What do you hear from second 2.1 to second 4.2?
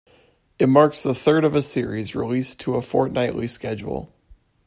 released to a fortnightly schedule.